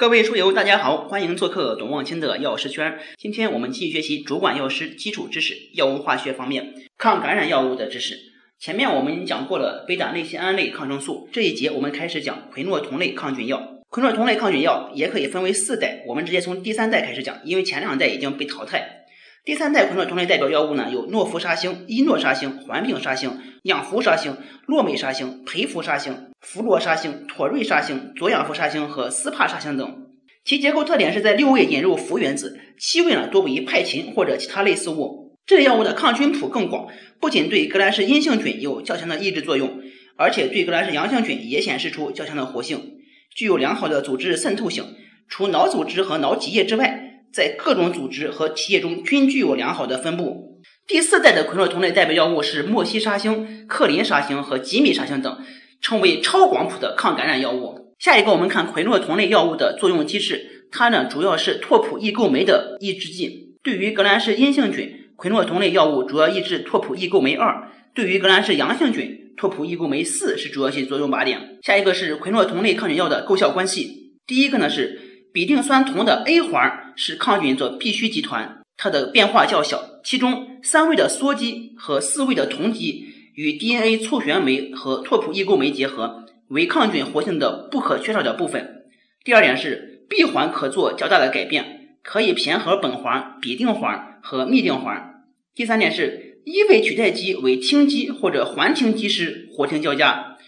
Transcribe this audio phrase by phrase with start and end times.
[0.00, 2.98] 各位书友，大家好，欢迎做客董望清的药师圈。
[3.18, 8.16] 今天我们继续学习主管药师基础知识、药物化学方面抗感染药物的知识。
[8.58, 13.82] 前面我们讲过了贝塔内酰胺类抗生素，这一节我们开始讲喹诺酮类抗菌药。
[13.90, 18.99] 喹诺酮类抗菌药也可以分为四代，我们直接从第三代开始讲，因为前两代已经被淘汰。
[19.42, 24.36] 第三代喹诺酮类代表药物呢，有诺氟沙星、依诺沙星、环丙沙星、氧氟沙星、
[24.66, 30.06] 洛美沙星、培氟沙星、氟罗沙星、妥瑞沙星、左氧氟沙星和斯帕沙星等。
[30.44, 35.34] 其结构特点是在六位引入氟原子，七位呢多为派嗪或者其他类似物。
[35.46, 36.88] 这类药物的抗菌谱更广，
[37.18, 39.80] 不仅对革兰氏阴性菌有较强的抑制作用，
[40.16, 42.98] 而且对革兰氏阳性菌也显示出较强的活性，
[43.34, 44.84] 具有良好的组织渗透性。
[45.28, 50.60] 除脑组织和脑脊液之外，在各种组织和体液中均具有良好的分布。
[50.86, 55.38] 第四代的喹诺酮类代表药物是莫西沙星、克林沙星和吉米沙星等，
[55.80, 57.94] 称为超广谱的抗感染药物。
[57.98, 63.54] 下一个，我们看喹诺酮类药物的作用机制，它呢主要是拓扑异构酶的抑制剂。
[63.62, 71.58] 对于革兰氏阴性菌，喹诺酮类药物主要抑制拓扑异构酶二；对于革兰氏阳性菌，拓扑异构酶四是主要起作用靶点。
[71.62, 74.14] 下一个是喹诺酮类抗菌药的构效关系。
[74.26, 86.26] 第一个呢是吡啶酸酮的 A 环是抗菌的必需集团，它的变化较小，其中三位的羧基和四位的酮基与 DNA 促旋酶和拓扑异构酶结合。
[86.48, 88.82] 为抗菌活性的不可缺少的部分。
[89.22, 95.22] 第二点是 B 环可做较大的改变，可以偏合苯环、吡啶环和嘧啶环。
[95.54, 100.38] 第三点是一位取代基为羟基或者环羟基时活性较佳，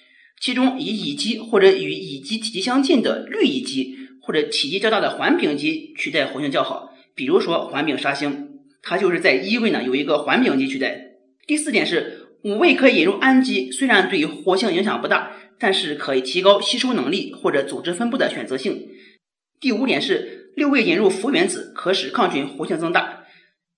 [0.40, 6.94] 其中以乙基或者与乙基体积相近的氯乙基或者体积较大的环丙基取代活性较好。
[7.14, 8.48] 比如说环丙沙星，
[8.82, 11.16] 它就是在一位呢有一个环丙基取代。
[11.46, 15.32] 第四点是五位可以引入氨基，虽然对活性影响不大。
[15.58, 18.88] 但是可以提高吸收能力或者组织分布的选择性。
[19.60, 23.22] 第五点是六位引入氟原子，可使抗菌活性增大，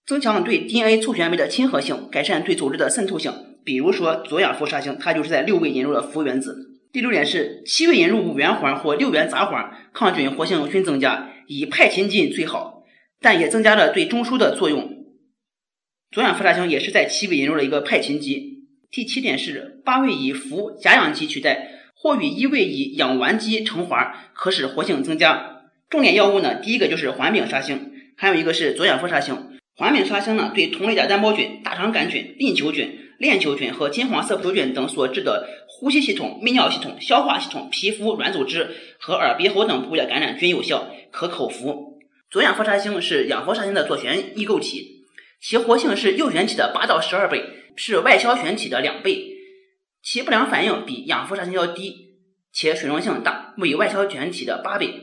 [0.07, 3.31] 增强对 DNA 促旋酶的亲和性，改善对组织的渗透性。
[3.67, 6.74] 比如说左氧氟沙星，它就是在六位引入了氟原子。
[6.95, 12.85] 第六点是七位引入五元环或六元杂环，抗菌活性均增加，以派嗪近最好，
[13.21, 15.05] 但也增加了对中枢的作用。
[16.13, 18.63] 左氧氟沙星也是在七位引入了一个派嗪基。
[18.93, 25.63] 第七点是八位以氟甲氧基取代，或与一位以氧烷基成环，可使活性增加。
[25.91, 29.59] 重点药物呢，第一个就是环丙沙星，还有一个是左氧氟沙星。
[29.75, 38.71] 环丙沙星呢，对同类的单胞菌、大肠杆菌、链球菌、链球菌和金黄色球菌等所致的呼吸系统、泌尿系统、消化系统、皮肤、软组织
[39.01, 41.99] 和耳鼻喉等部位的感染均有效，可口服。
[42.31, 45.07] 左氧氟沙星是氧氟沙星的左旋异构体，
[45.41, 47.43] 其活性是右旋体的八到十二倍。
[47.77, 49.33] 是外消旋体的两倍，
[50.01, 52.15] 其不良反应比氧氟沙星要低，
[52.53, 54.95] 且水溶性大，为外消旋体的八倍。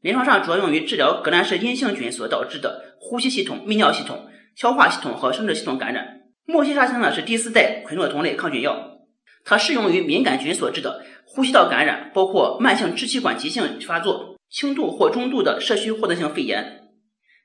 [0.00, 6.19] 临床上主要用于治疗革兰氏阴性菌所导致的呼吸系统、泌尿系统、消化系统和生殖系统感染。
[6.50, 8.98] 莫西沙星呢是第四代喹诺酮类抗菌药，
[9.44, 16.80] 它适用于敏感菌所致的呼吸道感染，包括慢性支气管急性发作、轻度或中度的社区获得性肺炎。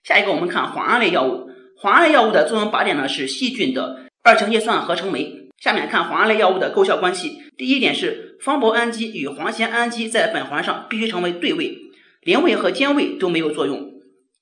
[0.04, 1.50] 下一个我们看磺胺类药物，
[1.80, 4.06] 磺胺类药物的作用靶点呢是细菌的。
[4.24, 5.44] 二氢叶酸合成酶。
[5.58, 7.44] 下面看磺胺类药物的构效关系。
[7.58, 11.78] 第一点是方铂氨基与磺酰氨基在苯环上必须成为对位，
[12.22, 13.94] 邻位和间位都没有作用。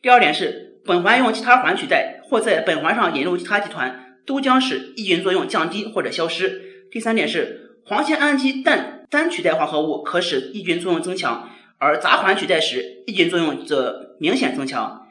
[0.02, 6.88] 第二点是苯环用其他环取代，或在苯环上引入其他集团，都将使抑菌作用降低或者消失。
[6.92, 15.08] 第三点是磺酰氨基氮单取代化合物可使抑菌作用增强，而杂环取代时抑菌作用则明显增强，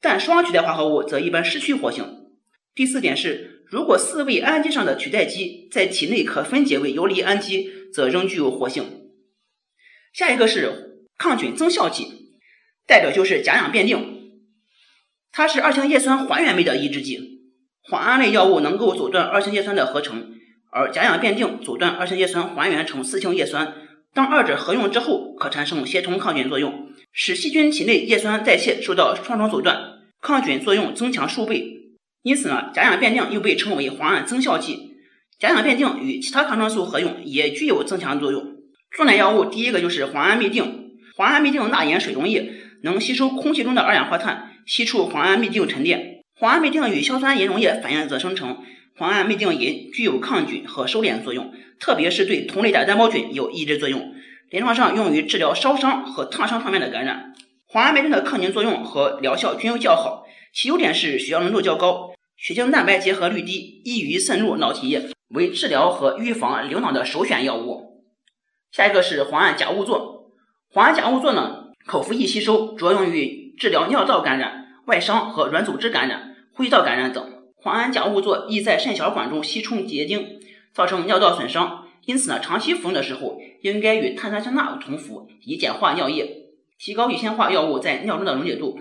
[0.00, 2.28] 但双取代化合物则一般失去活性。
[2.74, 3.58] 第四点是。
[3.70, 9.12] 如果四位氨基上的取代基在体内可分解为游离氨基，则仍具有活性。
[10.12, 12.34] 下一个是抗菌增效剂，
[12.84, 14.32] 代表就是甲氧辩定，
[15.30, 17.39] 它是二羟叶酸还原酶的抑制剂。
[17.90, 20.30] 磺胺类药物能够阻断二氢叶酸的合成，
[20.70, 23.74] 而甲氧辩定阻断二氢叶酸还原成四氢叶酸。
[24.14, 29.76] 当二者合用之后，可产生协同抗菌作用，使细菌体内叶酸代谢受到双重阻断，
[30.22, 31.64] 抗菌作用增强数倍。
[32.22, 34.94] 因此呢，甲氧辩定又被称为磺胺增效剂。
[35.40, 38.56] 甲氧辩定与其他抗生素合用也具有增强作用。
[38.90, 40.64] 重点药物第一个就是磺胺嘧啶，
[41.16, 42.52] 磺胺嘧啶钠盐水溶液，
[42.82, 46.09] 能吸收空气中的二氧化碳，析出磺胺嘧啶沉淀。
[46.40, 48.64] 磺胺嘧啶与硝酸银溶液反应则生成
[48.96, 54.14] 磺胺嘧啶银，具有抗菌和收敛作用，特别是对同类的单胞菌有抑制作用。
[54.48, 57.34] 临床上用于治疗烧伤和烫伤方面的感染。
[57.68, 60.24] 磺胺嘧啶的抗菌作用和疗效均有较好。
[60.54, 68.02] 其优点是血药浓度较高，血清蛋白结合率低，易于渗入脑体液，为治疗和预防流脑的首选药物。
[68.72, 70.32] 下一个是磺胺甲戊唑，
[70.72, 77.24] 磺胺甲戊唑呢，口服液吸收，主要用于治疗尿道感染、外伤和软组织感染、呼吸道感染等。
[77.62, 80.40] 磺胺甲物唑易在肾小管中吸充结晶，
[80.72, 81.86] 造成尿道损伤。
[82.06, 86.46] 因此呢，长期服用的时候，应该与碳酸氢钠同服，以简化尿液，
[86.78, 88.80] 提高乙酰化药物在尿中的溶解度。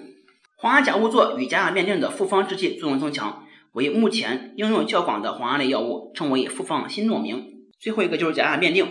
[0.58, 3.44] 磺胺甲物唑与甲氧辩定的复方制剂作用增强，
[3.74, 7.46] 为目前应用较广的磺胺类药物，称为复方新诺明。
[7.80, 8.88] 最后一个就是甲氧辩定，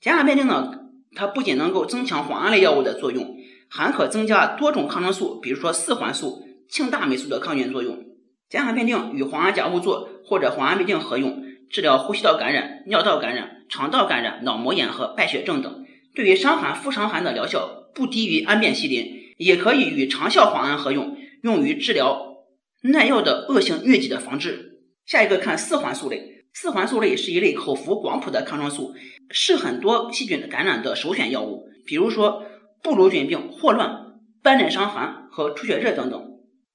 [0.00, 0.72] 甲氧辩定呢，
[1.14, 3.36] 它不仅能够增强磺胺类药物的作用，
[3.68, 8.07] 还可增加多种抗生素，比如说四环素、庆大霉素的抗原作用。
[8.50, 15.84] 甲氧辩定与磺胺甲物唑或者磺胺嘧啶合用，治疗呼吸道感染、尿道感染、肠道感染、脑膜炎和败血症等。
[16.14, 19.18] 对于伤寒、副伤寒的疗效不低于氨卞西林。
[19.38, 22.38] 也可以与长效磺胺合用，用于治疗
[22.82, 24.80] 耐药的恶性疟疾的防治。
[25.06, 28.96] 下一个看四环素类，四环素类是一类口服广谱的抗生素，
[29.30, 32.42] 是很多细菌感染的首选药物，比如说
[32.82, 36.27] 布鲁菌病、霍乱、斑疹伤寒和出血热等等。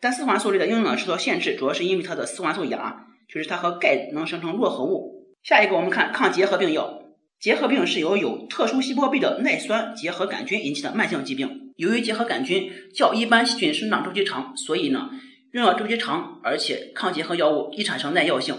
[0.03, 5.29] 但四环素类的应用呢受到限制，主要是因为它的四环素亚，就是它和钙能生成络合物。
[5.44, 7.00] 下一个我们看抗结核病药。
[7.39, 11.71] 结核病是由有特殊细胞壁的耐酸结核杆菌引起的慢性疾病。
[11.77, 15.09] 由于结核杆菌较一般细菌生长周期长，所以呢，
[15.53, 18.53] 用药周期长，而且抗结核药物易产生耐药性。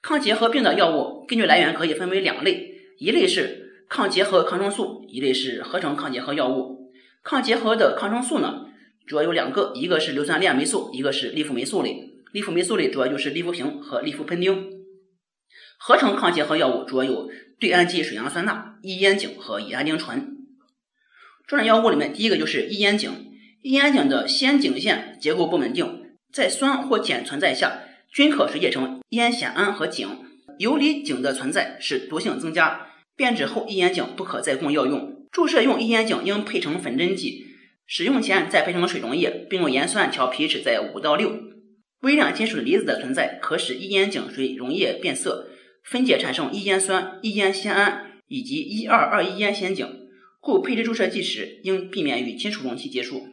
[0.00, 6.90] 抗结核病的药物根据来源可以分为两类，一类是抗结核抗生素，一类是合成抗结核药物。
[7.22, 8.66] 抗结核的抗生素呢，
[9.10, 12.12] 主要有两个，一个是硫酸链霉素，一个是利福霉素类。
[12.30, 14.70] 利福霉素类主要就是利福平和利福喷丁。
[15.80, 17.28] 合成抗结核药物主要有
[17.58, 20.36] 对氨基水杨酸钠、异烟肼和乙胺丁醇。
[21.48, 23.10] 重点药物里面，第一个就是异烟肼。
[23.62, 26.02] 异烟肼的酰肼线结构不稳定，
[26.32, 27.80] 在酸或碱存在下，
[28.12, 30.24] 均可水解成烟酰胺和肼。
[30.60, 32.86] 游离肼的存在使毒性增加，
[33.16, 35.26] 变质后异烟肼不可再供药用。
[35.32, 37.48] 注射用异烟肼应配成粉针剂，
[37.92, 41.32] 使用前再配成水溶液，并用盐酸调 pH 在五到六。
[42.02, 45.48] 微量金属离子的存在可使异烟肼水溶液变色。
[45.82, 49.88] 分解产生异烟酸、异烟酰胺以及一二二一烟酰肼，
[50.38, 53.26] 故配置注射剂时应避免与金属容器接触。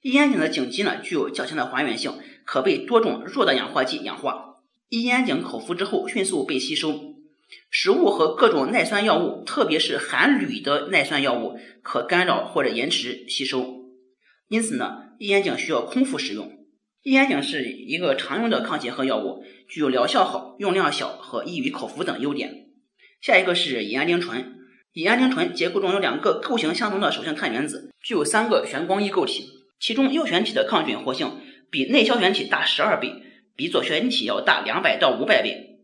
[0.00, 2.14] 异烟肼的肼基呢具有较强的还原性，
[2.46, 4.62] 可被多种弱的氧化剂氧化。
[4.88, 7.16] 异烟肼口服之后迅速被吸收。
[7.70, 13.79] 食物和各种耐酸药物，特别是含铝的耐酸药物，可干扰或者延迟吸收。
[14.50, 16.66] 因此呢，异烟肼需要空腹使用。
[17.04, 22.66] 异烟肼是一个常用的抗结核药物，具有疗效好、用量小和易于口服等优点。
[23.20, 24.56] 下一个是乙胺丁醇，
[24.92, 29.48] 乙胺丁醇结构中有两个构型相同的手性碳原子，具有三个旋光异构体，
[29.78, 31.38] 其中右旋体的抗菌活性
[31.70, 33.22] 比内消旋体大十二倍，
[33.54, 35.78] 比左旋体要大两百到五百倍。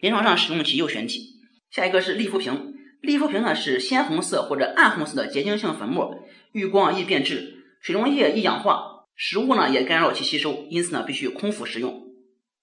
[0.00, 1.36] 临床上使用其右旋体。
[1.70, 6.18] 下一个是利福平，利福平呢是鲜红色或者暗红色的结晶性粉末，
[6.50, 9.06] 遇光易变质，水溶液易氧化。
[9.16, 12.04] 食物呢也干扰其吸收，因此呢必须空腹食用。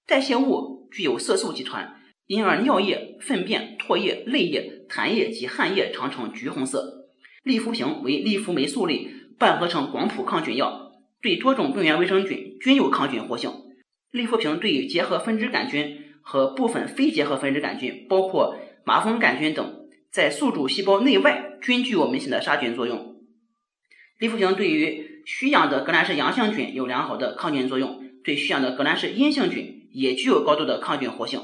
[0.07, 7.09] 代谢物具有色素集团，因而尿液、粪便、唾液、泪液、痰液及汗液常呈橘红色。
[7.43, 13.51] 利福平为利福霉素类半合成广谱抗菌药，对多种病原微生菌均有抗菌活性。
[14.11, 18.55] 利福平对结核分支杆菌和部分非结核分支杆菌，包括
[18.85, 23.08] 麻风杆菌等，在宿主细胞内外均具有明显的杀菌作用。
[24.19, 31.39] 利福平对于需氧的革兰氏阳性菌有良好的抗菌作用，对需氧的革兰氏阴性菌也具有高度的抗菌活性，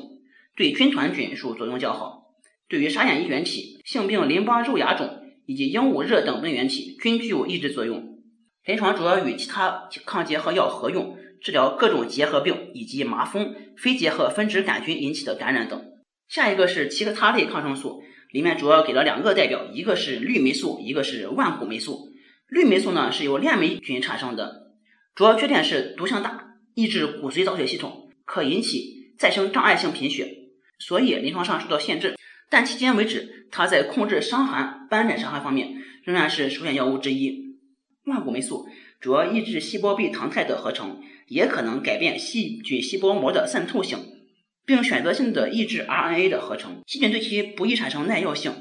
[0.57, 2.33] 对军团菌属作用较好。
[2.67, 8.19] 对于沙眼衣原体、性病淋巴肉芽肿以及鹦鹉热等病原体均具有抑制作用。
[8.65, 15.81] 临床主要与其他抗结核药合用，治疗各种结核病以及麻风、非结核分支杆菌引起的感染等。
[16.27, 22.09] 下一个是七克他类抗生素，里面主要给了两个代表，一个是氯霉素，一个是万古霉素。
[22.47, 24.71] 氯霉素呢是由链霉菌产生的，
[25.15, 32.15] 主要缺点是毒性大，抑制骨髓造血系统，可引起再生障碍性贫血，所以临床上受到限制。
[32.49, 35.73] 但迄今为止，它在控制伤寒、斑疹伤寒方面
[36.03, 37.55] 仍然是首选药物之一。
[38.05, 38.67] 万古霉素
[39.01, 43.97] 主要抑制细胞壁糖肽的合成，也可能改变细菌细胞膜的渗透性，
[44.63, 48.53] 并选择性的抑制 RNA 的合成，细菌对其不易产生耐药性。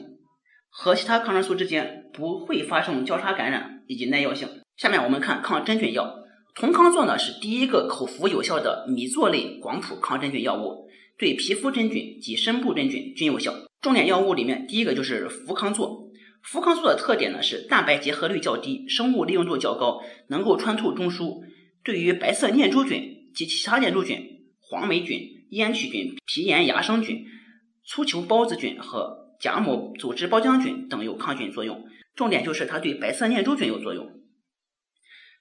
[0.76, 4.48] 和其他抗生素之间不会发生交叉感染以及耐药性。
[4.76, 6.12] 下面我们看抗真菌药，
[6.56, 13.54] 酮康唑呢是第一个口服有效的米唑类广谱抗真菌药物，对皮肤真菌及深部真菌均有效。
[13.80, 16.10] 重点药物里面第一个就是福康唑，
[16.42, 21.40] 福康唑的特点呢是蛋白结合率较低，生物利用度较高，能够穿透中枢，
[21.84, 24.18] 对于白色念珠菌及其他念珠菌、
[24.58, 27.24] 黄霉菌、烟曲菌、皮炎芽生菌、
[27.86, 34.10] 粗球孢子菌和甲母组织胞浆菌等有抗菌作用，重点就是它对白色念珠菌有作用。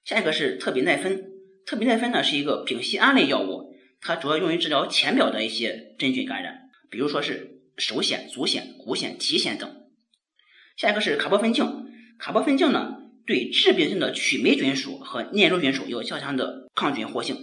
[0.04, 1.24] 下一个是特比奈芬，
[1.64, 9.74] 特比奈芬呢是一个丙烯胺类药物，它主要用于治疗浅表的一些真菌感染，比如说是手癣、足癣、骨癣、蹄癣等。
[10.76, 11.64] 下一个是卡波芬净，
[12.18, 12.96] 卡波芬净呢
[13.26, 17.36] 对致病性的曲霉菌属和念珠菌属有较强的抗菌活性，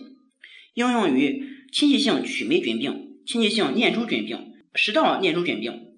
[0.76, 5.91] 应用于侵袭性曲霉菌病、侵袭性念珠菌病、食道念珠菌病，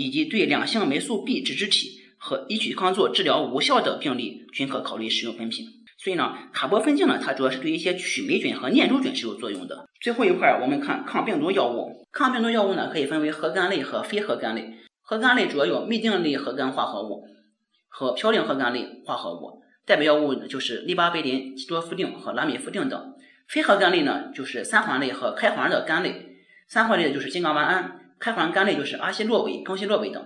[0.00, 5.66] 以及对两性霉素 B 脂质体和异曲康唑治疗无效的病例，均可考虑使用本品。
[5.98, 9.86] 所以呢，卡波芬净呢，它主要是对一些曲霉菌和念珠菌是有作用的。
[10.00, 12.06] 最后一块，我们看抗病毒药物。
[12.10, 14.74] 抗病毒药物呢，可以分为核苷类和非核苷类。
[15.02, 17.26] 核苷类主要有嘧啶类核苷化合物
[17.88, 23.14] 和嘌呤核苷类化合物，代表药物就是利巴贝林、齐多夫定和拉米夫定等。
[23.46, 26.28] 非核苷类呢，就是三环类和开环的苷类。
[26.66, 30.22] 三环类就是金刚烷胺，开环苷类就是阿昔洛韦、更昔洛韦等。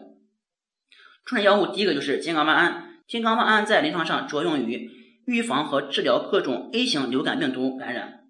[1.24, 3.00] 重点药物第一个就是金刚烷胺。
[3.06, 4.90] 金刚烷胺在临床上主要用于
[5.26, 8.24] 预防和治疗各种 A 型流感病毒感染。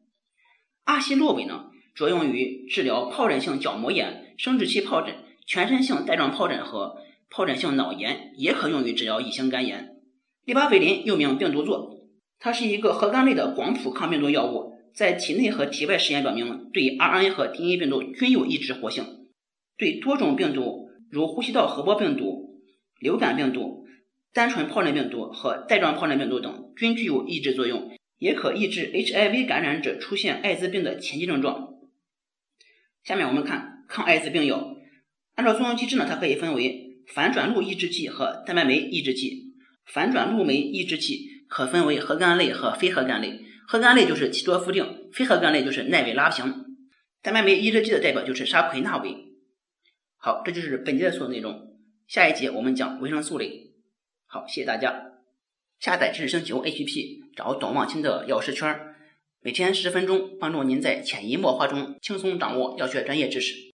[0.85, 5.15] 阿昔洛韦呢，主要用于治疗疱疹性角膜炎、生殖器疱疹、
[5.47, 6.99] 全身性带状疱疹和
[7.31, 9.97] 疱疹性脑炎，也可用于治疗乙型肝炎。
[10.45, 12.01] 利巴韦林又名病毒唑，
[12.39, 19.24] 它是一个核苷类的广谱抗病毒药物，在体内和体外实验表明，对 RNA 和 DNA 病毒均有抑制活性，
[19.77, 22.61] 对多种病毒如呼吸道合胞病毒、
[23.01, 23.83] 流感病毒。
[24.33, 31.69] 单纯疱疹病毒和带状疱疹病毒等均具有抑制作用，也可抑制 HIV 感染者出现艾滋病的前期症状。
[33.05, 34.75] 下面我们看抗艾滋病药，
[35.37, 39.55] 按照作用机制呢，它可以分为反转录抑制剂和蛋白酶抑制剂。
[39.87, 43.39] 反转录酶抑制剂可分为核苷类和非核苷类，
[43.69, 46.53] 核苷类就是齐多夫定，非核苷类就是奈韦拉平。
[47.23, 49.15] 蛋白酶抑制剂的代表就是沙奎纳韦。
[50.25, 51.77] 好，这就是本节的所有内容。
[52.09, 53.75] 下一节我们讲维生素类。
[54.25, 55.21] 好，谢谢大家。
[55.79, 58.75] 下载知识星球 APP，找董望清的药师圈，
[59.43, 63.73] 每天十分钟，帮助您在潜移默化中轻松掌握药学专业知识。